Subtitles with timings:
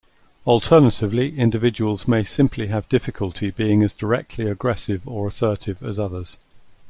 [0.47, 6.39] Alternatively individuals may simply have difficulty being as directly aggressive or assertive as others.